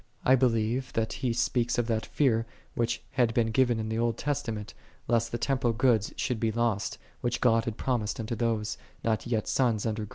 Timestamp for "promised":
7.77-8.19